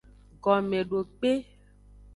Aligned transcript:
Gomedokpe. 0.43 1.31